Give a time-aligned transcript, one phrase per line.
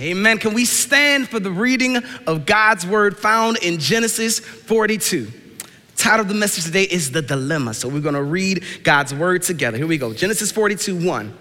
[0.00, 0.38] Amen.
[0.38, 5.30] Can we stand for the reading of God's word found in Genesis 42?
[5.96, 7.74] Title of the message today is The Dilemma.
[7.74, 9.76] So we're going to read God's word together.
[9.76, 10.12] Here we go.
[10.12, 11.38] Genesis 42 1.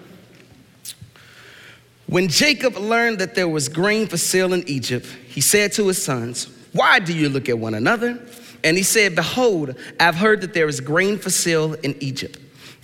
[2.06, 6.04] When Jacob learned that there was grain for sale in Egypt, he said to his
[6.04, 8.20] sons, Why do you look at one another?
[8.64, 12.38] And he said, Behold, I've heard that there is grain for sale in Egypt.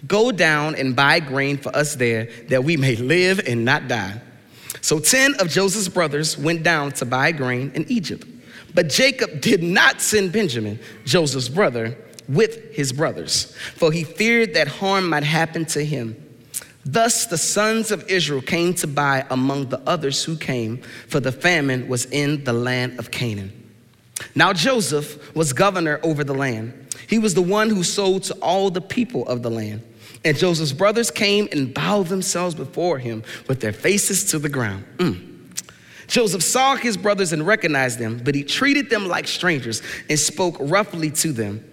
[0.07, 4.19] Go down and buy grain for us there, that we may live and not die.
[4.81, 8.25] So 10 of Joseph's brothers went down to buy grain in Egypt.
[8.73, 14.67] But Jacob did not send Benjamin, Joseph's brother, with his brothers, for he feared that
[14.67, 16.15] harm might happen to him.
[16.85, 21.31] Thus the sons of Israel came to buy among the others who came, for the
[21.31, 23.51] famine was in the land of Canaan.
[24.35, 26.95] Now Joseph was governor over the land.
[27.07, 29.83] He was the one who sold to all the people of the land.
[30.25, 34.85] And Joseph's brothers came and bowed themselves before him with their faces to the ground.
[34.97, 35.29] Mm.
[36.07, 40.57] Joseph saw his brothers and recognized them, but he treated them like strangers and spoke
[40.59, 41.63] roughly to them.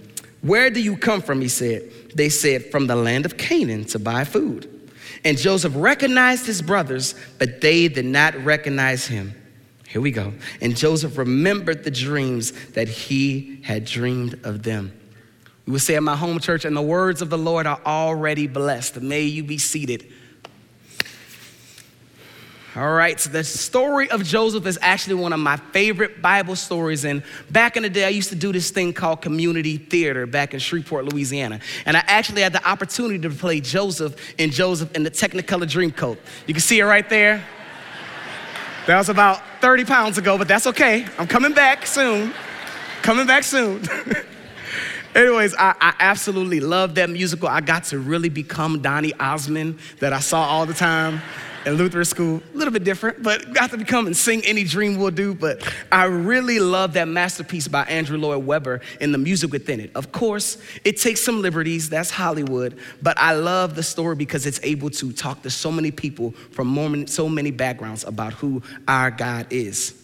[0.42, 1.40] Where do you come from?
[1.40, 1.90] He said.
[2.14, 4.70] They said, From the land of Canaan to buy food.
[5.24, 9.34] And Joseph recognized his brothers, but they did not recognize him.
[9.88, 10.34] Here we go.
[10.60, 14.92] And Joseph remembered the dreams that he had dreamed of them.
[15.66, 18.46] We would say at my home church, and the words of the Lord are already
[18.46, 19.00] blessed.
[19.00, 20.06] May you be seated.
[22.76, 27.06] All right, so the story of Joseph is actually one of my favorite Bible stories.
[27.06, 30.52] And back in the day, I used to do this thing called community theater back
[30.52, 31.60] in Shreveport, Louisiana.
[31.86, 36.18] And I actually had the opportunity to play Joseph in Joseph in the Technicolor Dreamcoat.
[36.46, 37.42] You can see it right there.
[38.86, 41.06] That was about 30 pounds ago, but that's okay.
[41.18, 42.34] I'm coming back soon.
[43.00, 43.82] Coming back soon.
[45.16, 47.48] Anyways, I, I, absolutely love that musical.
[47.48, 51.22] I got to really become Donny Osmond that I saw all the time
[51.64, 52.42] in Lutheran school.
[52.52, 55.32] A little bit different, but got to become and sing Any Dream Will Do.
[55.32, 59.90] But I really love that masterpiece by Andrew Lloyd Webber and the music within it.
[59.94, 64.60] Of course, it takes some liberties, that's Hollywood, but I love the story because it's
[64.62, 69.46] able to talk to so many people from so many backgrounds about who our God
[69.48, 69.94] is.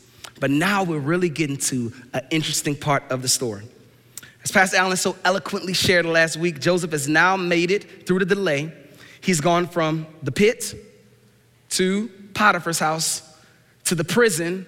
[0.41, 3.65] But now we're really getting to an interesting part of the story.
[4.45, 8.25] As Pastor Allen so eloquently shared last week, Joseph has now made it through the
[8.25, 8.73] delay.
[9.21, 10.75] He's gone from the pit
[11.71, 13.23] to Potiphar's house
[13.85, 14.67] to the prison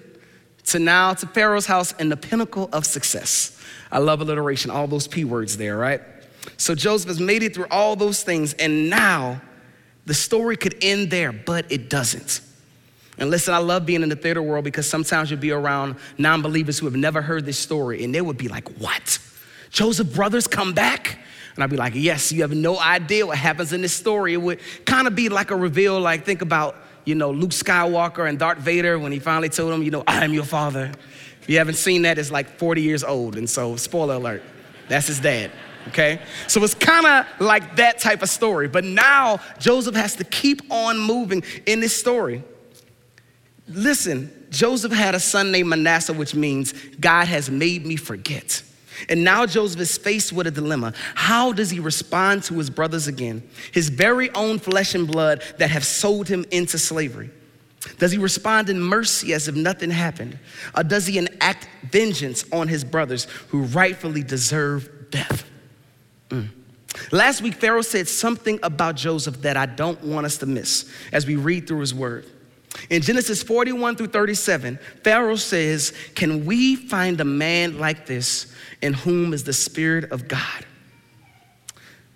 [0.65, 3.61] to now to Pharaoh's house and the pinnacle of success.
[3.91, 6.01] I love alliteration, all those P words there, right?
[6.57, 9.41] So Joseph has made it through all those things, and now
[10.05, 12.41] the story could end there, but it doesn't.
[13.17, 16.41] And listen, I love being in the theater world because sometimes you'll be around non
[16.41, 19.19] believers who have never heard this story, and they would be like, What?
[19.75, 21.19] Joseph brothers come back?
[21.53, 24.33] And I'd be like, yes, you have no idea what happens in this story.
[24.33, 28.27] It would kind of be like a reveal, like think about, you know, Luke Skywalker
[28.27, 30.93] and Darth Vader when he finally told him, you know, I am your father.
[31.41, 33.35] If you haven't seen that, it's like 40 years old.
[33.35, 34.43] And so, spoiler alert,
[34.87, 35.51] that's his dad.
[35.89, 36.21] Okay?
[36.47, 38.69] So it's kind of like that type of story.
[38.69, 42.43] But now Joseph has to keep on moving in this story.
[43.67, 48.63] Listen, Joseph had a son named Manasseh, which means God has made me forget.
[49.09, 50.93] And now Joseph is faced with a dilemma.
[51.15, 55.69] How does he respond to his brothers again, his very own flesh and blood that
[55.69, 57.29] have sold him into slavery?
[57.99, 60.39] Does he respond in mercy as if nothing happened?
[60.75, 65.45] Or does he enact vengeance on his brothers who rightfully deserve death?
[66.29, 66.49] Mm.
[67.11, 71.27] Last week, Pharaoh said something about Joseph that I don't want us to miss as
[71.27, 72.25] we read through his word.
[72.89, 78.93] In Genesis 41 through 37, Pharaoh says, Can we find a man like this in
[78.93, 80.65] whom is the Spirit of God?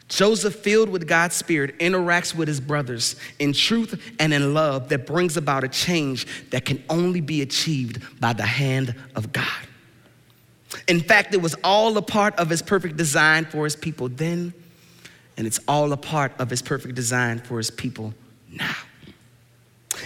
[0.09, 5.05] Joseph, filled with God's Spirit, interacts with his brothers in truth and in love that
[5.05, 9.45] brings about a change that can only be achieved by the hand of God.
[10.87, 14.53] In fact, it was all a part of his perfect design for his people then,
[15.37, 18.13] and it's all a part of his perfect design for his people
[18.51, 18.75] now.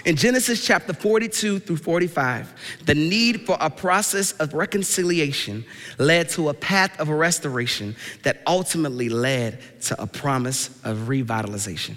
[0.05, 2.53] In Genesis chapter 42 through 45,
[2.85, 5.65] the need for a process of reconciliation
[5.97, 11.95] led to a path of restoration that ultimately led to a promise of revitalization.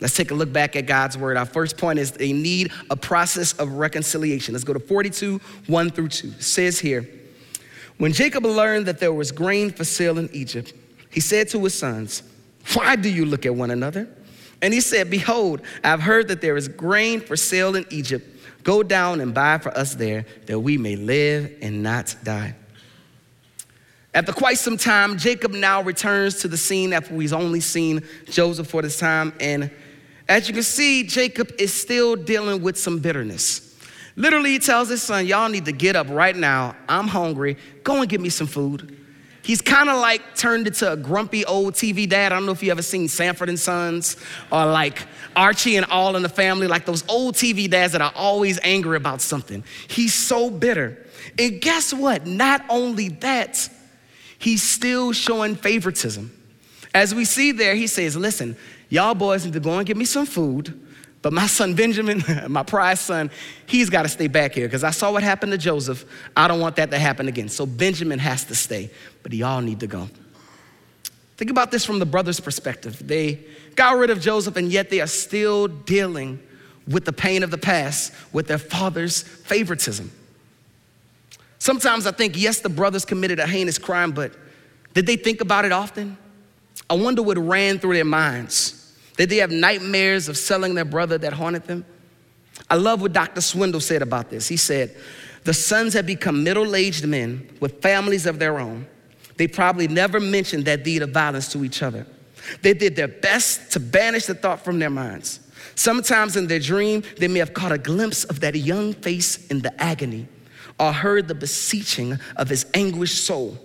[0.00, 1.36] Let's take a look back at God's word.
[1.36, 4.52] Our first point is they need a process of reconciliation.
[4.52, 6.28] Let's go to 42, 1 through 2.
[6.28, 7.08] It says here,
[7.98, 10.74] when Jacob learned that there was grain for sale in Egypt,
[11.10, 12.22] he said to his sons,
[12.74, 14.06] Why do you look at one another?
[14.62, 18.26] And he said, Behold, I've heard that there is grain for sale in Egypt.
[18.62, 22.54] Go down and buy for us there, that we may live and not die.
[24.12, 28.66] After quite some time, Jacob now returns to the scene after he's only seen Joseph
[28.66, 29.34] for this time.
[29.40, 29.70] And
[30.26, 33.78] as you can see, Jacob is still dealing with some bitterness.
[34.16, 36.74] Literally, he tells his son, Y'all need to get up right now.
[36.88, 37.58] I'm hungry.
[37.84, 38.95] Go and get me some food.
[39.46, 42.32] He's kind of like turned into a grumpy old TV dad.
[42.32, 44.16] I don't know if you ever seen Sanford and Sons
[44.50, 45.06] or like
[45.36, 48.96] Archie and All in the Family, like those old TV dads that are always angry
[48.96, 49.62] about something.
[49.86, 51.06] He's so bitter.
[51.38, 52.26] And guess what?
[52.26, 53.68] Not only that,
[54.36, 56.32] he's still showing favoritism.
[56.92, 58.56] As we see there, he says, Listen,
[58.88, 60.85] y'all boys need to go and get me some food.
[61.26, 63.32] But my son Benjamin, my prized son,
[63.66, 66.04] he's got to stay back here because I saw what happened to Joseph.
[66.36, 67.48] I don't want that to happen again.
[67.48, 68.92] So Benjamin has to stay,
[69.24, 70.08] but y'all need to go.
[71.36, 73.04] Think about this from the brothers' perspective.
[73.04, 73.40] They
[73.74, 76.38] got rid of Joseph, and yet they are still dealing
[76.86, 80.12] with the pain of the past, with their father's favoritism.
[81.58, 84.32] Sometimes I think, yes, the brothers committed a heinous crime, but
[84.94, 86.18] did they think about it often?
[86.88, 88.85] I wonder what ran through their minds.
[89.16, 91.84] Did they have nightmares of selling their brother that haunted them?
[92.68, 93.40] I love what Dr.
[93.40, 94.48] Swindoll said about this.
[94.48, 94.96] He said,
[95.44, 98.86] The sons have become middle aged men with families of their own.
[99.36, 102.06] They probably never mentioned that deed of violence to each other.
[102.62, 105.40] They did their best to banish the thought from their minds.
[105.74, 109.60] Sometimes in their dream, they may have caught a glimpse of that young face in
[109.60, 110.26] the agony
[110.78, 113.58] or heard the beseeching of his anguished soul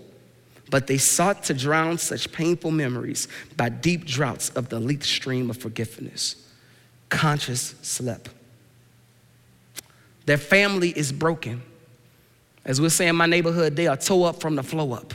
[0.71, 3.27] but they sought to drown such painful memories
[3.57, 6.47] by deep draughts of the leaked stream of forgiveness.
[7.09, 8.29] Conscious slept.
[10.25, 11.61] Their family is broken.
[12.63, 15.13] As we're saying in my neighborhood, they are toe up from the flow up.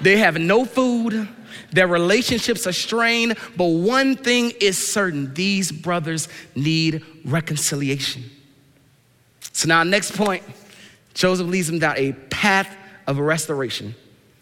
[0.00, 1.28] They have no food,
[1.72, 8.24] their relationships are strained, but one thing is certain these brothers need reconciliation.
[9.52, 10.42] So, now, next point
[11.14, 12.74] Joseph leads them down a path
[13.06, 13.94] of restoration.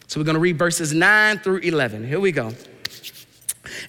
[0.07, 2.07] So we're going to read verses 9 through 11.
[2.07, 2.51] Here we go.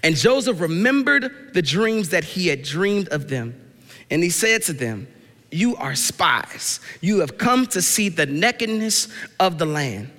[0.02, 3.60] And Joseph remembered the dreams that he had dreamed of them.
[4.10, 5.08] And he said to them,
[5.50, 6.80] You are spies.
[7.00, 9.08] You have come to see the nakedness
[9.38, 10.10] of the land.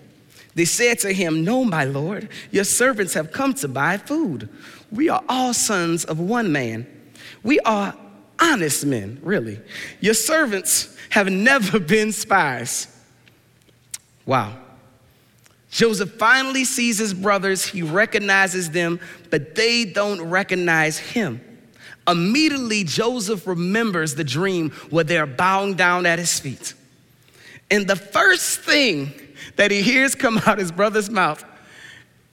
[0.55, 4.49] They said to him, No, my lord, your servants have come to buy food.
[4.91, 6.87] We are all sons of one man.
[7.43, 7.95] We are
[8.39, 9.59] honest men, really.
[9.99, 12.87] Your servants have never been spies.
[14.25, 14.57] Wow.
[15.77, 21.39] Joseph finally sees his brothers, he recognizes them, but they don't recognize him.
[22.07, 26.73] Immediately, Joseph remembers the dream where they're bowing down at his feet.
[27.69, 29.13] And the first thing
[29.57, 31.45] that he hears come out his brother's mouth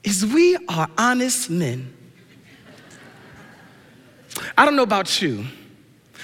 [0.03, 1.93] is, We are honest men.
[4.57, 5.45] I don't know about you.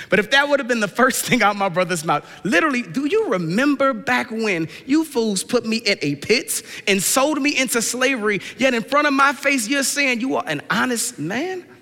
[0.09, 3.07] But if that would have been the first thing out my brother's mouth, literally, do
[3.07, 7.83] you remember back when you fools put me in a pit and sold me into
[7.83, 11.65] slavery, yet in front of my face you're saying you are an honest man?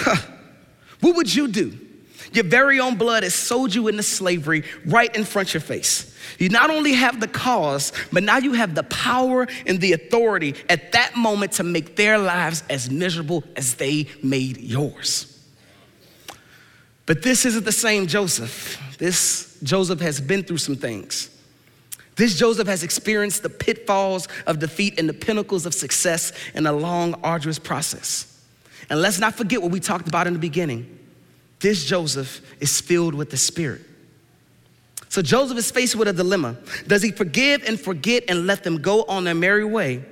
[0.00, 0.14] Huh.
[1.00, 1.76] What would you do?
[2.32, 6.14] Your very own blood has sold you into slavery right in front of your face.
[6.38, 10.54] You not only have the cause, but now you have the power and the authority
[10.68, 15.37] at that moment to make their lives as miserable as they made yours.
[17.08, 18.78] But this isn't the same Joseph.
[18.98, 21.30] This Joseph has been through some things.
[22.16, 26.72] This Joseph has experienced the pitfalls of defeat and the pinnacles of success in a
[26.72, 28.44] long, arduous process.
[28.90, 30.98] And let's not forget what we talked about in the beginning.
[31.60, 33.80] This Joseph is filled with the Spirit.
[35.08, 36.58] So Joseph is faced with a dilemma.
[36.86, 40.04] Does he forgive and forget and let them go on their merry way?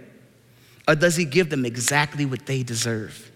[0.88, 3.30] Or does he give them exactly what they deserve?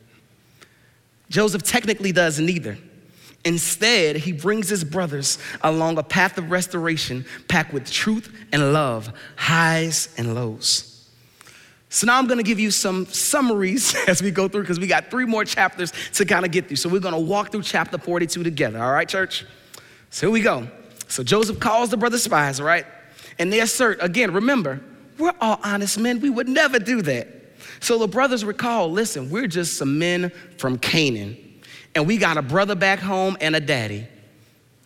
[1.29, 2.79] Joseph technically does neither.
[3.45, 9.13] Instead, he brings his brothers along a path of restoration packed with truth and love,
[9.37, 11.09] highs and lows.
[11.89, 15.11] So now I'm to give you some summaries as we go through because we got
[15.11, 16.77] three more chapters to kind of get through.
[16.77, 18.83] So we're to walk through chapter 42 together.
[18.83, 19.47] All right, church?
[20.11, 20.69] So here we go.
[21.09, 22.87] So Joseph calls the brother spies, right?
[23.39, 24.81] And they assert, again, remember,
[25.19, 26.21] we're all honest men.
[26.21, 27.29] We would never do that.
[27.81, 31.50] So the brothers recall, listen, we're just some men from Canaan
[31.95, 34.07] and we got a brother back home and a daddy.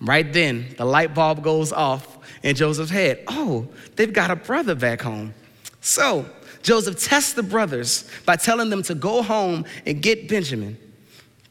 [0.01, 3.25] Right then, the light bulb goes off in Joseph's head.
[3.27, 5.35] Oh, they've got a brother back home.
[5.81, 6.27] So
[6.63, 10.79] Joseph tests the brothers by telling them to go home and get Benjamin.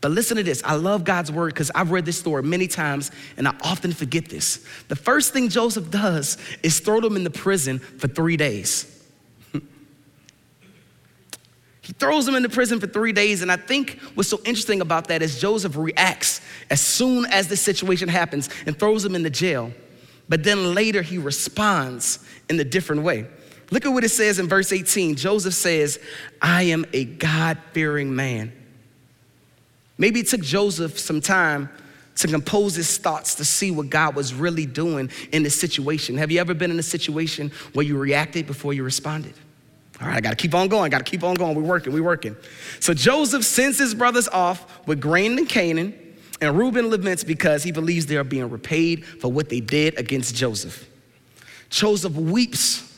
[0.02, 0.62] But listen to this.
[0.66, 4.28] I love God's word because I've read this story many times and I often forget
[4.28, 4.66] this.
[4.90, 8.93] The first thing Joseph does is throw them in the prison for three days.
[11.84, 13.42] He throws him into prison for three days.
[13.42, 17.58] And I think what's so interesting about that is Joseph reacts as soon as the
[17.58, 19.72] situation happens and throws him into jail.
[20.30, 23.28] But then later he responds in a different way.
[23.70, 25.16] Look at what it says in verse 18.
[25.16, 26.00] Joseph says,
[26.42, 28.54] I am a God fearing man.
[29.98, 31.70] Maybe it took Joseph some time
[32.16, 36.18] to compose his thoughts to see what God was really doing in this situation.
[36.18, 39.34] Have you ever been in a situation where you reacted before you responded?
[40.04, 41.56] All right, I gotta keep on going, gotta keep on going.
[41.56, 42.36] We're working, we're working.
[42.82, 45.98] So Joseph sends his brothers off with grain and Canaan,
[46.42, 50.36] and Reuben laments because he believes they are being repaid for what they did against
[50.36, 50.90] Joseph.
[51.70, 52.90] Joseph weeps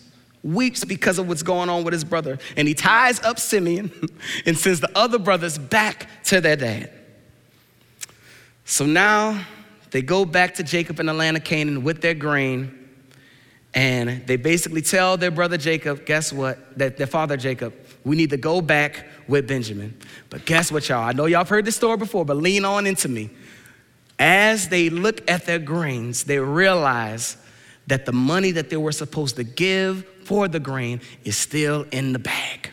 [0.46, 2.38] weeps because of what's going on with his brother.
[2.56, 3.92] And he ties up Simeon
[4.46, 6.92] and sends the other brothers back to their dad.
[8.64, 9.44] So now
[9.92, 12.85] they go back to Jacob in the land of Canaan with their grain.
[13.76, 16.78] And they basically tell their brother Jacob, guess what?
[16.80, 17.74] That their father Jacob,
[18.06, 19.98] we need to go back with Benjamin.
[20.30, 21.04] But guess what, y'all?
[21.04, 23.30] I know y'all have heard this story before, but lean on into me.
[24.18, 27.36] As they look at their grains, they realize
[27.88, 32.14] that the money that they were supposed to give for the grain is still in
[32.14, 32.72] the bag.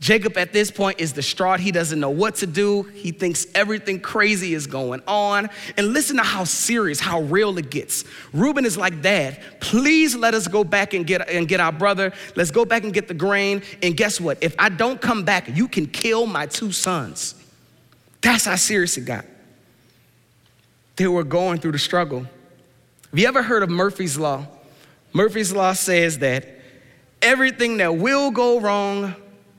[0.00, 1.58] Jacob at this point is distraught.
[1.58, 2.84] He doesn't know what to do.
[2.84, 5.50] He thinks everything crazy is going on.
[5.76, 8.04] And listen to how serious, how real it gets.
[8.32, 12.12] Reuben is like, Dad, please let us go back and get, and get our brother.
[12.36, 13.62] Let's go back and get the grain.
[13.82, 14.38] And guess what?
[14.40, 17.34] If I don't come back, you can kill my two sons.
[18.20, 19.24] That's how serious it got.
[20.94, 22.20] They were going through the struggle.
[22.20, 24.46] Have you ever heard of Murphy's Law?
[25.12, 26.46] Murphy's Law says that
[27.20, 29.16] everything that will go wrong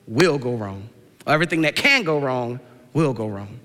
[0.09, 0.89] will go wrong.
[1.25, 2.59] Or everything that can go wrong
[2.93, 3.59] will go wrong.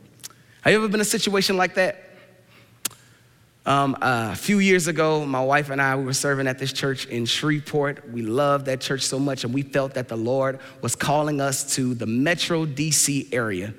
[0.61, 2.03] Have you ever been in a situation like that?
[3.67, 6.71] Um, uh, a few years ago, my wife and I we were serving at this
[6.71, 8.11] church in Shreveport.
[8.11, 11.75] We loved that church so much, and we felt that the Lord was calling us
[11.77, 13.73] to the Metro DC area.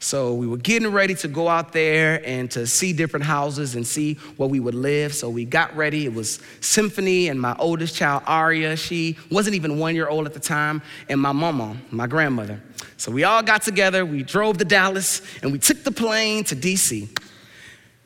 [0.00, 3.84] So we were getting ready to go out there and to see different houses and
[3.84, 5.12] see where we would live.
[5.12, 6.04] So we got ready.
[6.04, 8.76] It was Symphony and my oldest child, Aria.
[8.76, 12.62] She wasn't even one year old at the time, and my mama, my grandmother.
[12.96, 14.06] So we all got together.
[14.06, 17.08] We drove to Dallas and we took the plane to DC.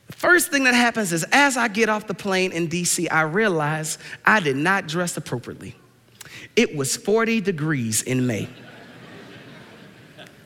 [0.07, 3.23] The first thing that happens is as I get off the plane in DC, I
[3.23, 5.75] realize I did not dress appropriately.
[6.57, 8.49] It was 40 degrees in May.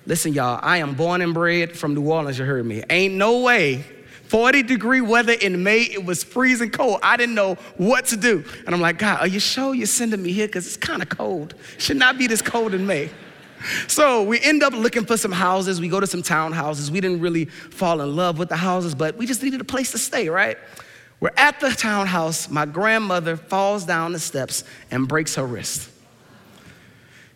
[0.06, 2.82] Listen, y'all, I am born and bred from New Orleans, you heard me.
[2.88, 3.84] Ain't no way.
[4.28, 7.00] 40 degree weather in May, it was freezing cold.
[7.02, 8.44] I didn't know what to do.
[8.64, 10.46] And I'm like, God, are you sure you're sending me here?
[10.46, 11.54] Because it's kind of cold.
[11.78, 13.10] Should not be this cold in May.
[13.88, 15.80] So we end up looking for some houses.
[15.80, 16.90] We go to some townhouses.
[16.90, 19.92] We didn't really fall in love with the houses, but we just needed a place
[19.92, 20.58] to stay, right?
[21.18, 22.50] We're at the townhouse.
[22.50, 25.90] My grandmother falls down the steps and breaks her wrist.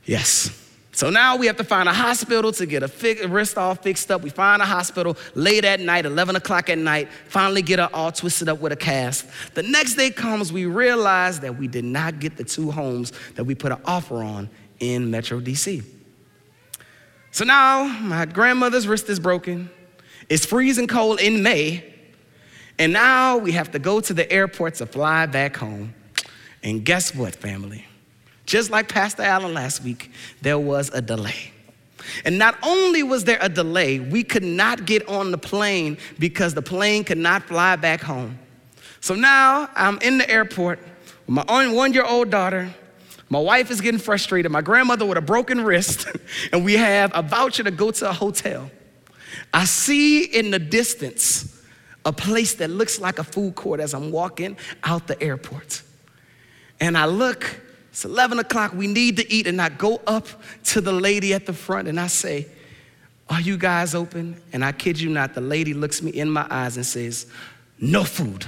[0.05, 0.60] Yes.
[1.01, 4.21] So now we have to find a hospital to get a wrist all fixed up.
[4.21, 8.13] We find a hospital late at night, 11 o'clock at night, finally get her all
[8.13, 9.27] twisted up with a cast.
[9.55, 13.45] The next day comes, we realize that we did not get the two homes that
[13.45, 15.83] we put an offer on in Metro DC.
[17.31, 19.71] So now my grandmother's wrist is broken.
[20.29, 21.95] It's freezing cold in May.
[22.79, 25.95] And now we have to go to the airport to fly back home.
[26.63, 27.87] And guess what, family?
[28.51, 30.11] Just like Pastor Allen last week,
[30.43, 31.53] there was a delay.
[32.25, 36.53] And not only was there a delay, we could not get on the plane because
[36.53, 38.41] the plane could not fly back home.
[38.99, 42.75] So now I'm in the airport with my own one year old daughter.
[43.29, 46.09] My wife is getting frustrated, my grandmother with a broken wrist,
[46.53, 48.69] and we have a voucher to go to a hotel.
[49.55, 51.57] I see in the distance
[52.05, 55.83] a place that looks like a food court as I'm walking out the airport.
[56.81, 58.73] And I look it's 11 o'clock.
[58.73, 59.47] We need to eat.
[59.47, 60.27] And I go up
[60.67, 62.47] to the lady at the front and I say,
[63.29, 64.41] Are you guys open?
[64.53, 67.27] And I kid you not, the lady looks me in my eyes and says,
[67.79, 68.47] No food.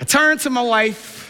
[0.00, 1.20] I turn to my wife,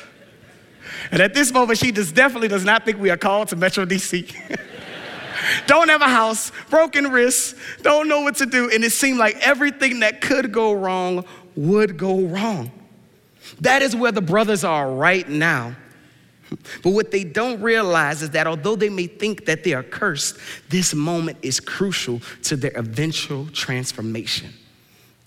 [1.11, 3.85] and at this moment, she just definitely does not think we are called to Metro
[3.85, 4.33] DC.
[5.67, 8.71] don't have a house, broken wrists, don't know what to do.
[8.71, 11.25] And it seemed like everything that could go wrong
[11.57, 12.71] would go wrong.
[13.61, 15.75] That is where the brothers are right now.
[16.83, 20.37] But what they don't realize is that although they may think that they are cursed,
[20.69, 24.53] this moment is crucial to their eventual transformation,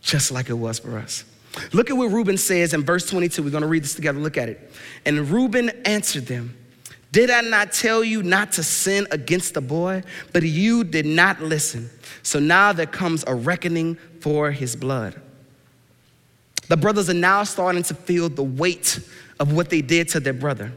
[0.02, 1.24] just like it was for us.
[1.72, 3.44] Look at what Reuben says in verse 22.
[3.44, 4.20] We're going to read this together.
[4.20, 4.72] Look at it.
[5.06, 6.58] And Reuben answered them,
[7.12, 10.04] Did I not tell you not to sin against the boy?
[10.34, 11.90] But you did not listen.
[12.24, 15.22] So now there comes a reckoning for his blood.
[16.68, 19.00] The brothers are now starting to feel the weight
[19.40, 20.72] of what they did to their brother.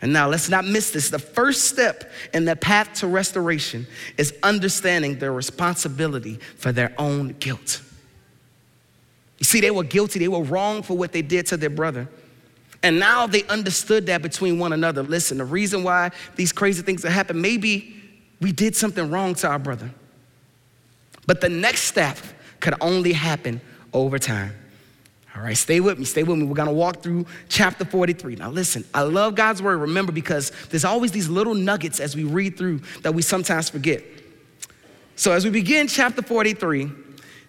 [0.00, 1.10] And now let's not miss this.
[1.10, 7.30] The first step in the path to restoration is understanding their responsibility for their own
[7.40, 7.82] guilt.
[9.38, 12.08] You see, they were guilty, they were wrong for what they did to their brother.
[12.84, 15.02] And now they understood that between one another.
[15.02, 17.94] Listen, the reason why these crazy things have happened, maybe
[18.40, 19.90] We did something wrong to our brother.
[21.26, 22.18] But the next step
[22.60, 23.60] could only happen
[23.92, 24.54] over time.
[25.36, 26.44] All right, stay with me, stay with me.
[26.44, 28.36] We're gonna walk through chapter 43.
[28.36, 32.24] Now, listen, I love God's word, remember, because there's always these little nuggets as we
[32.24, 34.02] read through that we sometimes forget.
[35.16, 36.90] So, as we begin chapter 43,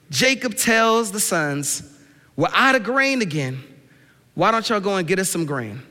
[0.09, 1.97] Jacob tells the sons,
[2.35, 3.63] We're out of grain again.
[4.35, 5.81] Why don't y'all go and get us some grain?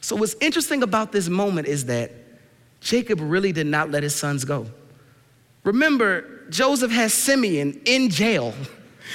[0.00, 2.10] So, what's interesting about this moment is that
[2.80, 4.66] Jacob really did not let his sons go.
[5.62, 8.52] Remember, Joseph has Simeon in jail.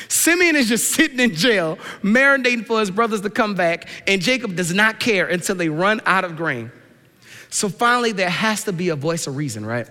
[0.07, 4.55] Simeon is just sitting in jail, marinating for his brothers to come back, and Jacob
[4.55, 6.71] does not care until they run out of grain.
[7.49, 9.87] So finally, there has to be a voice of reason, right?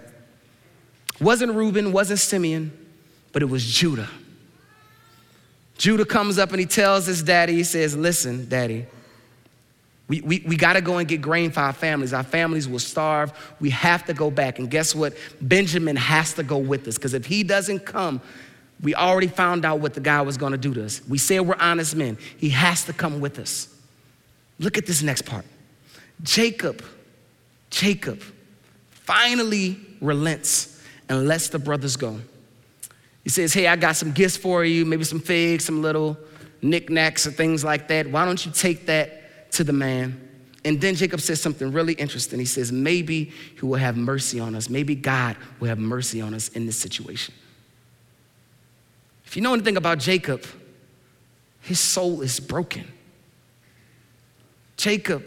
[1.20, 2.72] Wasn't Reuben, wasn't Simeon,
[3.32, 4.08] but it was Judah.
[5.76, 8.86] Judah comes up and he tells his daddy, he says, Listen, daddy,
[10.08, 12.12] we, we, we got to go and get grain for our families.
[12.12, 13.32] Our families will starve.
[13.60, 14.58] We have to go back.
[14.58, 15.14] And guess what?
[15.40, 18.22] Benjamin has to go with us because if he doesn't come,
[18.80, 21.00] we already found out what the guy was going to do to us.
[21.08, 22.16] We said we're honest men.
[22.36, 23.74] He has to come with us.
[24.58, 25.44] Look at this next part.
[26.22, 26.84] Jacob,
[27.70, 28.22] Jacob
[28.90, 32.20] finally relents and lets the brothers go.
[33.24, 36.16] He says, Hey, I got some gifts for you, maybe some figs, some little
[36.62, 38.08] knickknacks or things like that.
[38.08, 40.28] Why don't you take that to the man?
[40.64, 42.38] And then Jacob says something really interesting.
[42.38, 44.68] He says, Maybe he will have mercy on us.
[44.68, 47.34] Maybe God will have mercy on us in this situation.
[49.28, 50.42] If you know anything about Jacob,
[51.60, 52.90] his soul is broken.
[54.78, 55.22] Jacob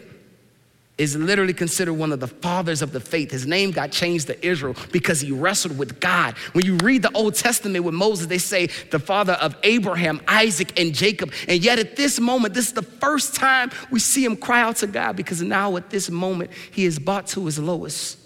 [0.98, 3.30] is literally considered one of the fathers of the faith.
[3.30, 6.36] His name got changed to Israel because he wrestled with God.
[6.52, 10.80] When you read the Old Testament with Moses, they say the father of Abraham, Isaac,
[10.80, 11.32] and Jacob.
[11.46, 14.78] And yet at this moment, this is the first time we see him cry out
[14.78, 18.18] to God because now at this moment, he is brought to his lowest.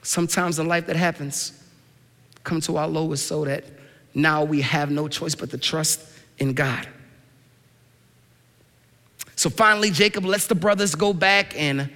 [0.00, 1.52] Sometimes in life that happens,
[2.44, 3.75] come to our lowest so that
[4.16, 6.00] now we have no choice but to trust
[6.38, 6.88] in God.
[9.36, 11.90] So finally, Jacob lets the brothers go back, and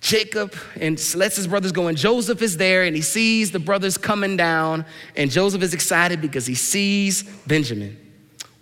[0.00, 3.96] Jacob and lets his brothers go, and Joseph is there, and he sees the brothers
[3.96, 7.96] coming down, and Joseph is excited because he sees Benjamin.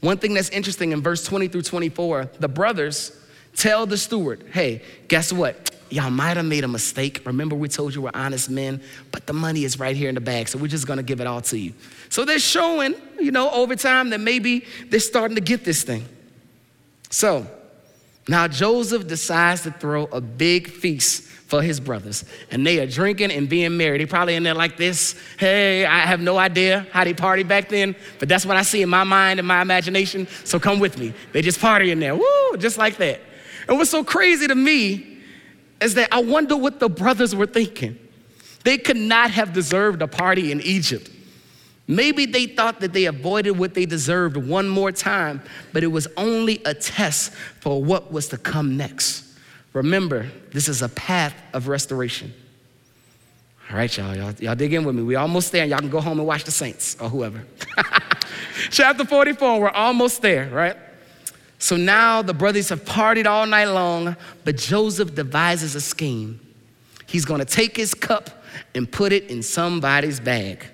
[0.01, 3.19] One thing that's interesting in verse 20 through 24, the brothers
[3.57, 5.71] tell the steward, hey, guess what?
[5.91, 7.23] Y'all might have made a mistake.
[7.25, 10.21] Remember, we told you we're honest men, but the money is right here in the
[10.21, 11.73] bag, so we're just gonna give it all to you.
[12.09, 16.05] So they're showing, you know, over time that maybe they're starting to get this thing.
[17.11, 17.47] So
[18.29, 23.33] now Joseph decides to throw a big feast for his brothers, and they are drinking
[23.33, 23.97] and being merry.
[23.97, 25.19] They probably in there like this.
[25.39, 28.83] Hey, I have no idea how they party back then, but that's what I see
[28.83, 30.29] in my mind and my imagination.
[30.45, 31.15] So come with me.
[31.33, 33.21] They just party in there, woo, just like that.
[33.67, 35.08] And what's so crazy to me
[35.81, 37.99] is that I wonder what the brothers were thinking.
[38.65, 41.11] They could not have deserved a party in Egypt.
[41.87, 46.07] Maybe they thought that they avoided what they deserved one more time, but it was
[46.19, 49.25] only a test for what was to come next.
[49.73, 52.35] Remember, this is a path of restoration.
[53.71, 55.03] All right, y'all, y'all, y'all dig in with me.
[55.03, 55.65] We almost there.
[55.65, 57.43] Y'all can go home and watch the Saints or whoever.
[58.71, 60.77] Chapter 44, we're almost there, right?
[61.59, 66.41] So now the brothers have partied all night long, but Joseph devises a scheme.
[67.07, 68.31] He's gonna take his cup
[68.75, 70.65] and put it in somebody's bag.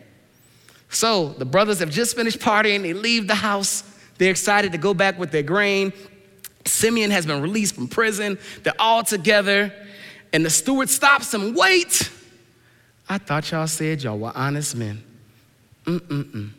[0.91, 3.83] So the brothers have just finished partying, they leave the house,
[4.19, 5.93] they're excited to go back with their grain.
[6.67, 9.73] Simeon has been released from prison, they're all together,
[10.33, 11.55] and the steward stops them.
[11.55, 12.11] Wait!
[13.09, 15.03] I thought y'all said y'all were honest men.
[15.85, 16.51] Mm-mm-mm.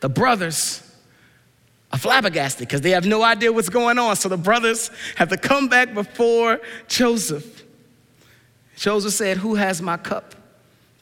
[0.00, 0.82] The brothers
[1.92, 4.16] are flabbergasted because they have no idea what's going on.
[4.16, 7.64] So the brothers have to come back before Joseph.
[8.76, 10.34] Joseph said, Who has my cup?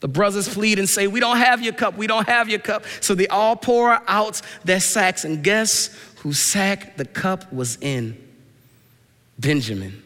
[0.01, 1.96] The brothers plead and say, We don't have your cup.
[1.96, 2.85] We don't have your cup.
[3.01, 5.25] So they all pour out their sacks.
[5.25, 5.88] And guess
[6.20, 8.16] whose sack the cup was in?
[9.38, 10.03] Benjamin.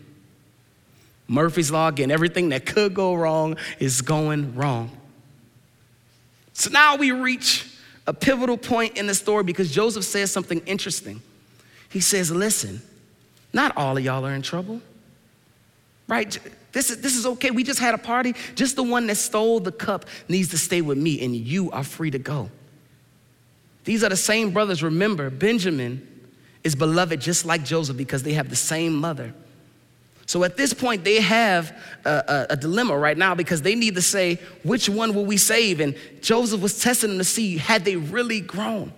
[1.29, 4.91] Murphy's Law again, everything that could go wrong is going wrong.
[6.55, 7.70] So now we reach
[8.11, 11.23] a pivotal point in the story because Joseph says something interesting.
[11.91, 12.83] He says, Listen,
[13.53, 14.81] not all of y'all are in trouble,
[16.09, 16.37] right?
[16.73, 17.53] This is, this is okay.
[17.53, 18.35] We just had a party.
[18.57, 21.85] Just the one that stole the cup needs to stay with me, and you are
[21.85, 22.51] free to go.
[23.85, 24.83] These are the same brothers.
[24.83, 26.27] Remember, Benjamin
[26.65, 29.33] is beloved just like Joseph because they have the same mother.
[30.31, 33.97] So at this point, they have a, a, a, dilemma right now because they need
[33.97, 35.81] to say, which one will we save?
[35.81, 38.93] And Joseph was testing them to see, had they really grown?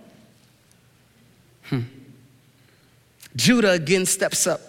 [1.63, 1.81] Hmm.
[3.35, 4.61] Judah again steps up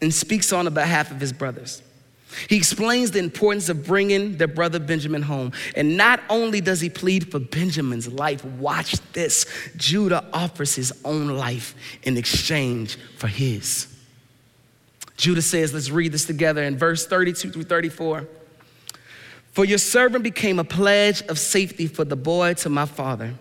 [0.00, 1.82] and speaks on behalf of his brothers.
[2.48, 5.52] He explains the importance of bringing their brother Benjamin home.
[5.76, 9.44] And not only does he plead for Benjamin's life, watch this
[9.76, 13.89] Judah offers his own life in exchange for his.
[15.20, 18.26] Judah says, let's read this together in verse 32 through 34.
[19.52, 23.34] For your servant became a pledge of safety for the boy to my father,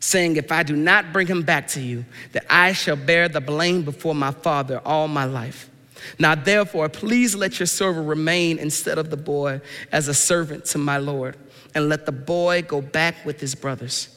[0.00, 3.40] saying, If I do not bring him back to you, that I shall bear the
[3.40, 5.70] blame before my father all my life.
[6.18, 9.60] Now, therefore, please let your servant remain instead of the boy
[9.92, 11.36] as a servant to my Lord,
[11.76, 14.08] and let the boy go back with his brothers.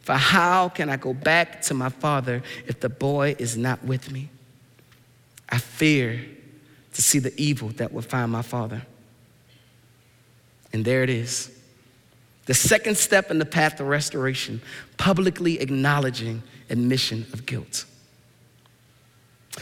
[0.00, 4.12] For how can I go back to my father if the boy is not with
[4.12, 4.28] me?
[5.48, 6.20] I fear
[6.94, 8.82] to see the evil that would find my father.
[10.72, 11.50] And there it is.
[12.46, 14.60] The second step in the path to restoration,
[14.96, 17.84] publicly acknowledging admission of guilt.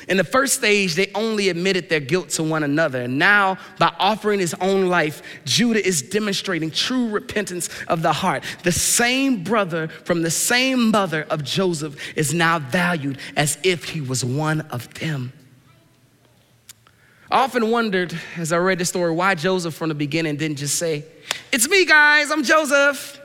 [0.07, 3.03] In the first stage, they only admitted their guilt to one another.
[3.03, 8.45] And now, by offering his own life, Judah is demonstrating true repentance of the heart.
[8.64, 14.01] The same brother from the same mother of Joseph is now valued as if he
[14.01, 15.33] was one of them.
[17.31, 20.77] I often wondered, as I read the story, why Joseph from the beginning didn't just
[20.77, 21.05] say,
[21.53, 23.21] It's me, guys, I'm Joseph.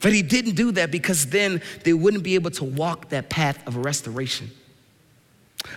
[0.00, 3.64] But he didn't do that because then they wouldn't be able to walk that path
[3.66, 4.50] of restoration.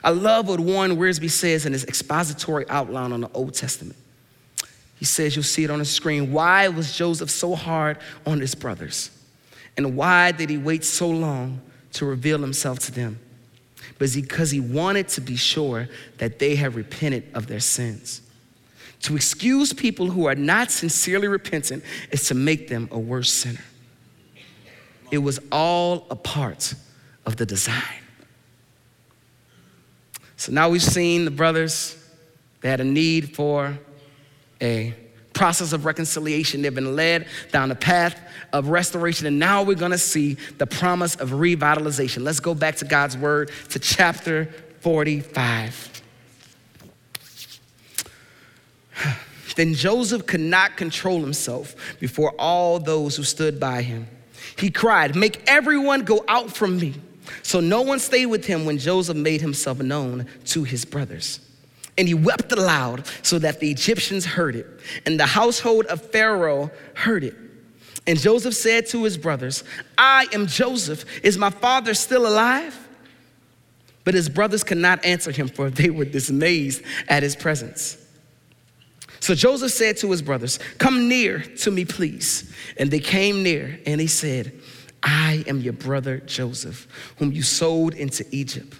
[0.04, 3.96] I love what Warren Wiersbe says in his expository outline on the Old Testament.
[4.98, 6.32] He says, You'll see it on the screen.
[6.32, 9.12] Why was Joseph so hard on his brothers?
[9.78, 11.62] And why did he wait so long
[11.94, 13.20] to reveal himself to them?
[13.98, 18.22] Because he wanted to be sure that they had repented of their sins.
[19.04, 23.64] To excuse people who are not sincerely repentant is to make them a worse sinner.
[25.12, 26.74] It was all a part
[27.26, 28.02] of the design.
[30.38, 31.96] So now we've seen the brothers,
[32.62, 33.78] they had a need for
[34.62, 34.94] a
[35.36, 36.64] process of reconciliation.
[36.64, 38.20] They've been led down the path
[38.52, 42.24] of restoration, and now we're gonna see the promise of revitalization.
[42.24, 44.46] Let's go back to God's word to chapter
[44.80, 46.02] 45.
[49.56, 54.06] Then Joseph could not control himself before all those who stood by him.
[54.58, 56.96] He cried, Make everyone go out from me.
[57.42, 61.40] So no one stayed with him when Joseph made himself known to his brothers.
[61.98, 64.68] And he wept aloud so that the Egyptians heard it,
[65.06, 67.36] and the household of Pharaoh heard it.
[68.08, 69.64] And Joseph said to his brothers,
[69.98, 71.06] I am Joseph.
[71.24, 72.78] Is my father still alive?
[74.04, 76.76] But his brothers could not answer him, for they were dismayed
[77.08, 77.98] at his presence.
[79.20, 82.54] So Joseph said to his brothers, Come near to me, please.
[82.78, 84.54] And they came near, and he said,
[85.02, 88.80] I am your brother Joseph, whom you sold into Egypt.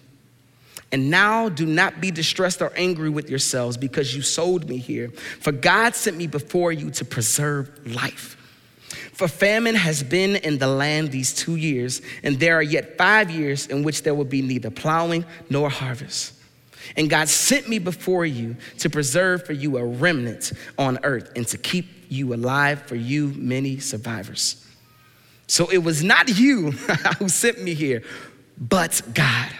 [0.96, 5.10] And now do not be distressed or angry with yourselves because you sold me here,
[5.42, 8.38] for God sent me before you to preserve life.
[9.12, 13.30] For famine has been in the land these two years, and there are yet five
[13.30, 16.34] years in which there will be neither plowing nor harvest.
[16.96, 21.46] And God sent me before you to preserve for you a remnant on earth and
[21.48, 24.66] to keep you alive for you many survivors.
[25.48, 26.72] So it was not you
[27.20, 28.02] who sent me here,
[28.58, 29.52] but God.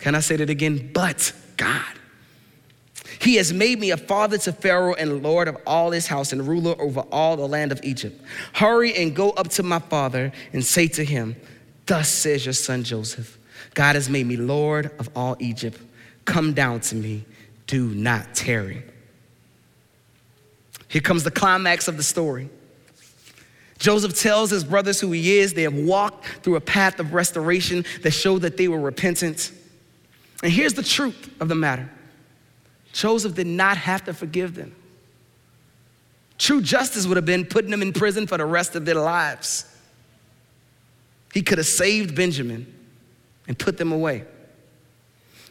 [0.00, 0.90] Can I say that again?
[0.92, 1.84] But God.
[3.20, 6.46] He has made me a father to Pharaoh and Lord of all his house and
[6.46, 8.18] ruler over all the land of Egypt.
[8.54, 11.36] Hurry and go up to my father and say to him,
[11.84, 13.38] Thus says your son Joseph,
[13.74, 15.78] God has made me Lord of all Egypt.
[16.24, 17.24] Come down to me,
[17.66, 18.84] do not tarry.
[20.88, 22.48] Here comes the climax of the story.
[23.78, 25.54] Joseph tells his brothers who he is.
[25.54, 29.52] They have walked through a path of restoration that showed that they were repentant.
[30.42, 31.90] And here's the truth of the matter
[32.92, 34.74] Joseph did not have to forgive them.
[36.38, 39.66] True justice would have been putting them in prison for the rest of their lives.
[41.34, 42.72] He could have saved Benjamin
[43.46, 44.24] and put them away.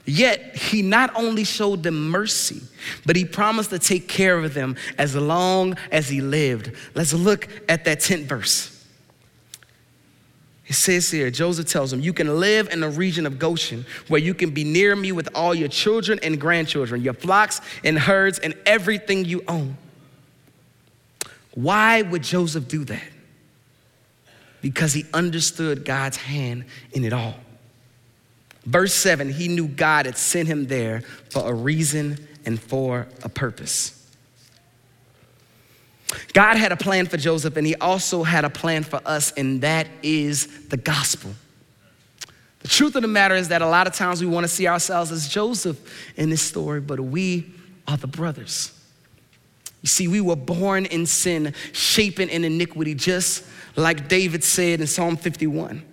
[0.06, 2.62] Yet he not only showed them mercy,
[3.06, 6.72] but he promised to take care of them as long as he lived.
[6.96, 8.79] Let's look at that 10th verse.
[10.70, 14.22] It says here, Joseph tells him, You can live in the region of Goshen where
[14.22, 18.38] you can be near me with all your children and grandchildren, your flocks and herds,
[18.38, 19.76] and everything you own.
[21.56, 23.10] Why would Joseph do that?
[24.62, 27.34] Because he understood God's hand in it all.
[28.64, 31.02] Verse 7 he knew God had sent him there
[31.32, 33.99] for a reason and for a purpose.
[36.34, 39.62] God had a plan for Joseph, and he also had a plan for us, and
[39.62, 41.32] that is the gospel.
[42.60, 44.68] The truth of the matter is that a lot of times we want to see
[44.68, 45.80] ourselves as Joseph
[46.18, 47.52] in this story, but we
[47.88, 48.74] are the brothers.
[49.82, 53.46] You see, we were born in sin, shapen in iniquity, just
[53.76, 55.86] like David said in Psalm 51.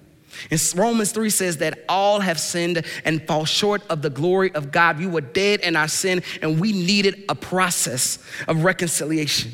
[0.50, 4.70] And Romans 3 says that all have sinned and fall short of the glory of
[4.70, 4.98] God.
[4.98, 9.52] We were dead in our sin and we needed a process of reconciliation.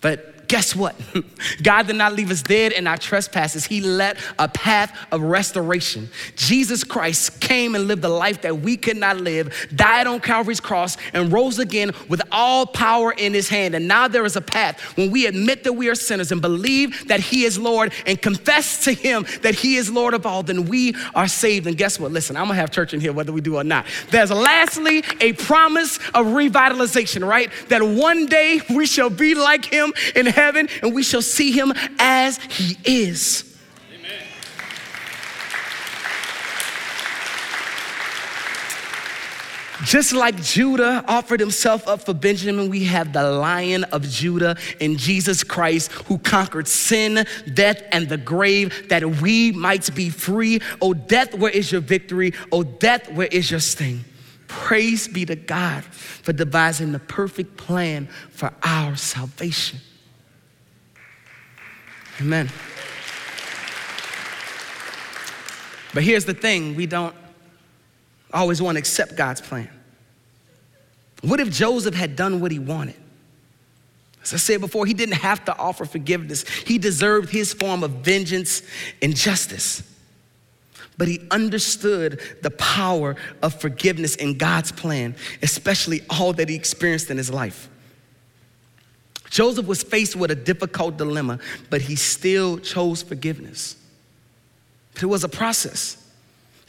[0.00, 0.96] But guess what?
[1.62, 3.64] God did not leave us dead in our trespasses.
[3.64, 6.08] He led a path of restoration.
[6.34, 10.58] Jesus Christ came and lived the life that we could not live, died on Calvary's
[10.58, 13.76] cross, and rose again with all power in his hand.
[13.76, 17.06] And now there is a path when we admit that we are sinners and believe
[17.06, 20.64] that he is Lord and confess to him that he is Lord of all, then
[20.64, 21.68] we are saved.
[21.68, 22.10] And guess what?
[22.10, 23.86] Listen, I'm gonna have church in here whether we do or not.
[24.10, 27.52] There's lastly a promise of revitalization, right?
[27.68, 31.52] That one day we shall be like him in heaven heaven and we shall see
[31.52, 33.44] him as he is.
[39.84, 44.98] Just like Judah offered himself up for Benjamin, we have the lion of Judah in
[44.98, 50.60] Jesus Christ who conquered sin, death, and the grave that we might be free.
[50.82, 52.34] Oh, death, where is your victory?
[52.52, 54.04] Oh, death, where is your sting?
[54.48, 59.80] Praise be to God for devising the perfect plan for our salvation.
[62.20, 62.50] Amen.
[65.92, 67.14] But here's the thing we don't
[68.32, 69.68] always want to accept God's plan.
[71.22, 72.96] What if Joseph had done what he wanted?
[74.22, 77.90] As I said before, he didn't have to offer forgiveness, he deserved his form of
[77.90, 78.62] vengeance
[79.00, 79.82] and justice.
[80.98, 87.10] But he understood the power of forgiveness in God's plan, especially all that he experienced
[87.10, 87.69] in his life.
[89.30, 91.38] Joseph was faced with a difficult dilemma,
[91.70, 93.76] but he still chose forgiveness.
[94.92, 95.96] But it was a process.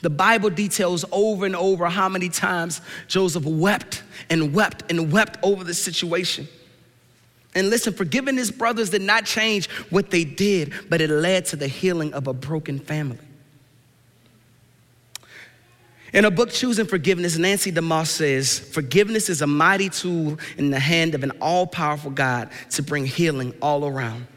[0.02, 5.38] The Bible details over and over how many times Joseph wept and wept and wept
[5.43, 6.47] over the situation.
[7.54, 11.56] And listen, forgiving his brothers did not change what they did, but it led to
[11.56, 13.17] the healing of a broken family.
[16.13, 20.80] In a book, Choosing Forgiveness, Nancy DeMoss says, Forgiveness is a mighty tool in the
[20.80, 24.28] hand of an all powerful God to bring healing all around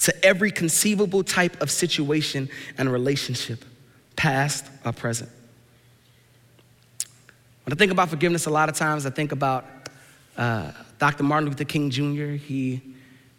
[0.00, 2.48] to every conceivable type of situation
[2.78, 3.64] and relationship,
[4.16, 5.30] past or present.
[7.64, 9.64] When I think about forgiveness, a lot of times I think about
[10.36, 11.22] uh, Dr.
[11.22, 12.82] Martin Luther King Jr., he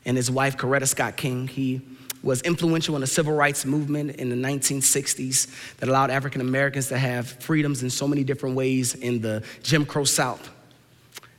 [0.06, 1.48] and his wife, Coretta Scott King.
[1.48, 1.82] He
[2.26, 6.98] was influential in the civil rights movement in the 1960s that allowed African Americans to
[6.98, 10.50] have freedoms in so many different ways in the Jim Crow South.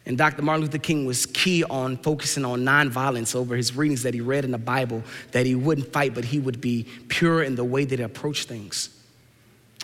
[0.06, 0.42] And Dr.
[0.42, 4.44] Martin Luther King was key on focusing on nonviolence over his readings that he read
[4.44, 7.84] in the Bible, that he wouldn't fight, but he would be pure in the way
[7.84, 8.90] that he approached things.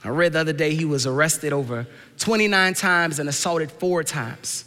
[0.04, 1.88] I read the other day he was arrested over
[2.20, 4.64] 29 times and assaulted four times.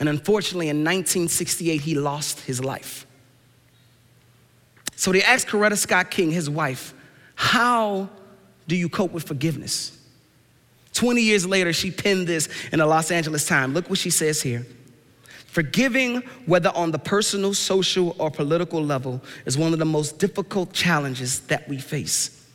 [0.00, 3.06] And unfortunately, in 1968, he lost his life.
[5.02, 6.94] So they asked Coretta Scott King, his wife,
[7.34, 8.08] How
[8.68, 9.98] do you cope with forgiveness?
[10.92, 13.74] 20 years later, she penned this in the Los Angeles Times.
[13.74, 14.64] Look what she says here.
[15.46, 20.72] Forgiving, whether on the personal, social, or political level, is one of the most difficult
[20.72, 22.46] challenges that we face.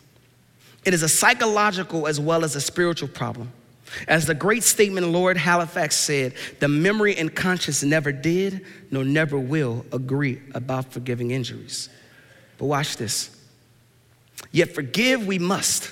[0.86, 3.52] It is a psychological as well as a spiritual problem.
[4.08, 9.38] As the great statement Lord Halifax said, the memory and conscience never did nor never
[9.38, 11.90] will agree about forgiving injuries.
[12.58, 13.30] But watch this.
[14.52, 15.92] Yet forgive we must,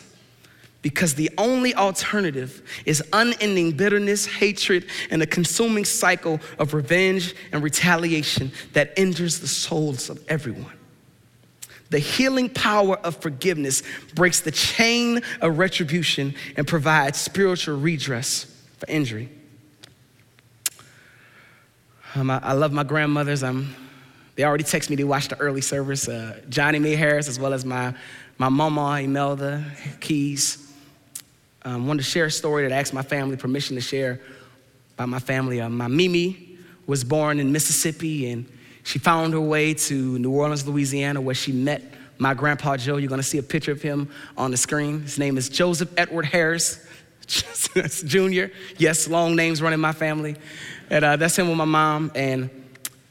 [0.81, 7.63] because the only alternative is unending bitterness, hatred, and a consuming cycle of revenge and
[7.63, 10.73] retaliation that injures the souls of everyone.
[11.89, 18.45] The healing power of forgiveness breaks the chain of retribution and provides spiritual redress
[18.77, 19.29] for injury.
[22.15, 23.43] Um, I, I love my grandmothers.
[23.43, 23.75] I'm
[24.35, 26.07] they already texted me to watch the early service.
[26.07, 27.93] Uh, Johnny May Harris, as well as my,
[28.37, 29.63] my mama, Imelda
[29.99, 30.61] Keys.
[31.63, 34.19] Um, wanted to share a story that I asked my family permission to share
[34.97, 35.61] by my family.
[35.61, 38.45] Uh, my Mimi was born in Mississippi, and
[38.83, 41.81] she found her way to New Orleans, Louisiana, where she met
[42.17, 42.97] my grandpa Joe.
[42.97, 45.01] You're gonna see a picture of him on the screen.
[45.01, 46.85] His name is Joseph Edward Harris
[48.05, 48.45] Jr.
[48.77, 50.35] Yes, long names running my family.
[50.89, 52.11] And uh, that's him with my mom.
[52.15, 52.49] And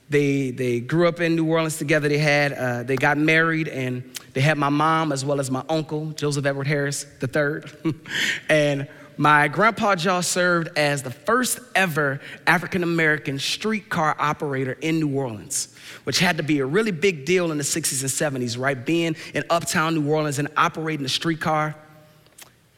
[0.09, 2.09] they, they grew up in New Orleans together.
[2.09, 4.03] They had, uh, they got married and
[4.35, 7.95] they had my mom as well as my uncle, Joseph Edward Harris III.
[8.49, 15.17] and my grandpa Joe served as the first ever African American streetcar operator in New
[15.17, 18.85] Orleans, which had to be a really big deal in the 60s and 70s, right?
[18.85, 21.77] Being in uptown New Orleans and operating a streetcar.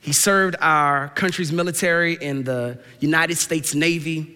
[0.00, 4.35] He served our country's military in the United States Navy.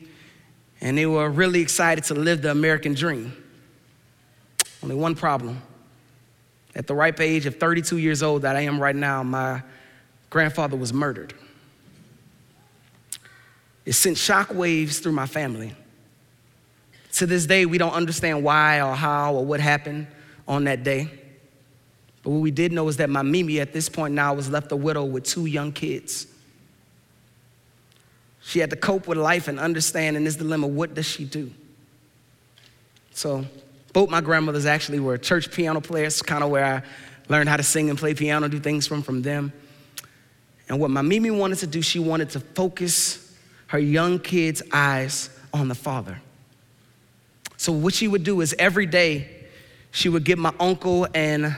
[0.80, 3.32] And they were really excited to live the American dream.
[4.82, 5.60] Only one problem.
[6.74, 9.62] At the ripe age of 32 years old, that I am right now, my
[10.30, 11.34] grandfather was murdered.
[13.84, 15.74] It sent shockwaves through my family.
[17.14, 20.06] To this day, we don't understand why or how or what happened
[20.46, 21.10] on that day.
[22.22, 24.70] But what we did know is that my Mimi at this point now was left
[24.72, 26.26] a widow with two young kids.
[28.50, 31.52] She had to cope with life and understand in this dilemma what does she do?
[33.12, 33.46] So,
[33.92, 36.82] both my grandmothers actually were church piano players, kind of where I
[37.28, 39.52] learned how to sing and play piano, do things from, from them.
[40.68, 43.32] And what my Mimi wanted to do, she wanted to focus
[43.68, 46.20] her young kids' eyes on the Father.
[47.56, 49.28] So, what she would do is every day,
[49.92, 51.56] she would get my uncle and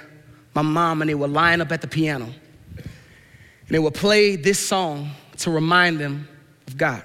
[0.52, 2.26] my mom, and they would line up at the piano.
[2.26, 6.28] And they would play this song to remind them
[6.72, 7.04] of God.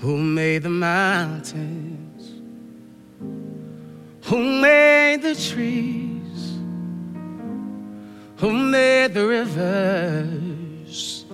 [0.00, 2.32] Who made the mountains?
[4.26, 6.58] Who made the trees?
[8.38, 11.24] Who made the rivers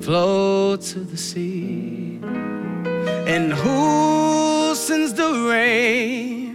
[0.00, 2.20] flow to the sea?
[3.34, 6.47] And who sends the rain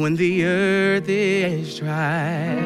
[0.00, 2.58] when the earth is dry?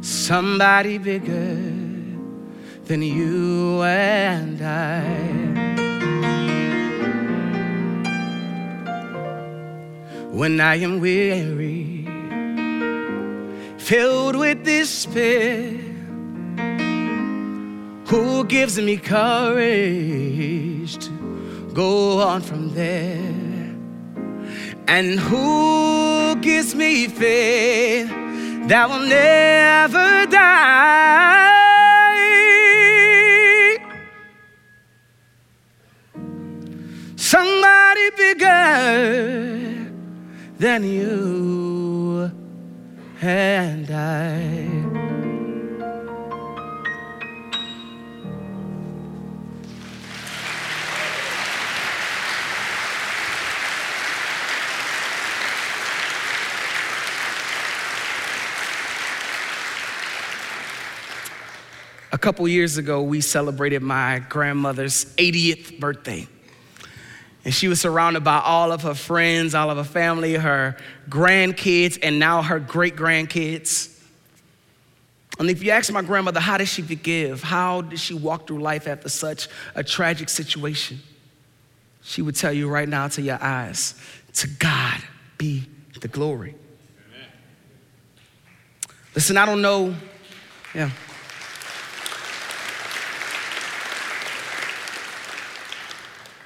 [0.00, 1.54] Somebody bigger
[2.84, 5.02] than you and I.
[10.30, 12.06] When I am weary,
[13.78, 15.78] filled with despair,
[18.06, 19.78] who gives me courage
[20.98, 21.21] to
[21.72, 23.42] go on from there?
[24.88, 28.08] And who gives me faith
[28.68, 31.52] that will never die?
[37.16, 39.90] Somebody bigger
[40.58, 42.30] than you
[43.22, 44.81] and I.
[62.22, 66.26] couple years ago, we celebrated my grandmother's 80th birthday.
[67.44, 70.76] And she was surrounded by all of her friends, all of her family, her
[71.08, 73.88] grandkids, and now her great grandkids.
[75.40, 77.42] And if you ask my grandmother, how did she forgive?
[77.42, 81.00] How did she walk through life after such a tragic situation?
[82.02, 83.94] She would tell you right now to your eyes,
[84.34, 85.02] to God
[85.38, 85.66] be
[86.00, 86.54] the glory.
[87.10, 87.28] Amen.
[89.16, 89.96] Listen, I don't know.
[90.72, 90.90] Yeah.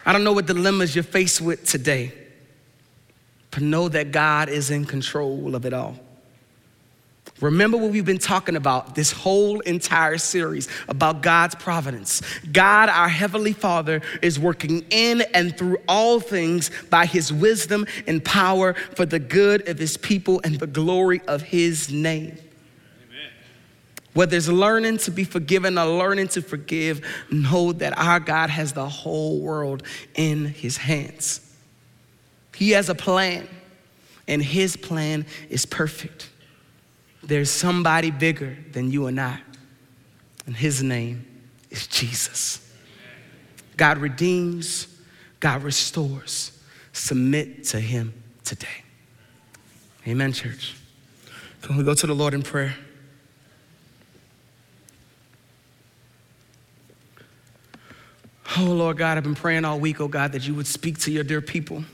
[0.06, 2.12] I don't know what dilemmas you're faced with today,
[3.50, 5.98] but know that God is in control of it all.
[7.40, 12.22] Remember what we've been talking about this whole entire series about God's providence.
[12.52, 18.24] God, our Heavenly Father, is working in and through all things by His wisdom and
[18.24, 22.38] power for the good of His people and the glory of His name.
[24.16, 28.72] Whether it's learning to be forgiven or learning to forgive, know that our God has
[28.72, 29.82] the whole world
[30.14, 31.54] in his hands.
[32.54, 33.46] He has a plan,
[34.26, 36.30] and his plan is perfect.
[37.22, 39.38] There's somebody bigger than you and I,
[40.46, 41.26] and his name
[41.68, 42.66] is Jesus.
[43.76, 44.86] God redeems,
[45.40, 46.58] God restores.
[46.94, 48.82] Submit to him today.
[50.08, 50.74] Amen, church.
[51.60, 52.76] Can we go to the Lord in prayer?
[58.58, 61.10] Oh, Lord God, I've been praying all week, oh God, that you would speak to
[61.10, 61.84] your dear people.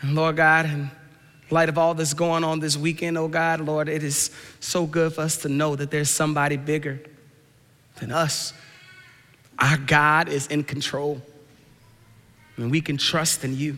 [0.00, 0.90] And Lord God, in
[1.50, 4.30] light of all this going on this weekend, oh God, Lord, it is
[4.60, 7.00] so good for us to know that there's somebody bigger
[7.96, 8.54] than us.
[9.58, 11.20] Our God is in control.
[12.56, 13.76] And we can trust in you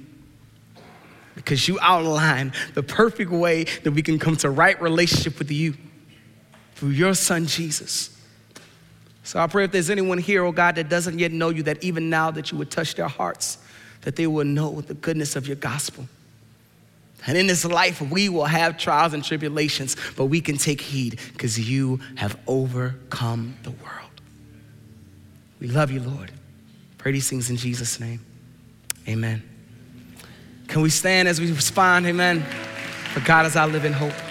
[1.34, 5.74] because you outline the perfect way that we can come to right relationship with you
[6.76, 8.16] through your son Jesus.
[9.30, 11.84] So I pray if there's anyone here, oh God, that doesn't yet know you, that
[11.84, 13.58] even now that you would touch their hearts,
[14.00, 16.08] that they will know the goodness of your gospel.
[17.28, 21.20] And in this life, we will have trials and tribulations, but we can take heed
[21.32, 24.10] because you have overcome the world.
[25.60, 26.32] We love you, Lord.
[26.98, 28.26] Pray these things in Jesus' name.
[29.06, 29.48] Amen.
[30.66, 32.04] Can we stand as we respond?
[32.04, 32.42] Amen.
[33.14, 34.29] For God is our living hope.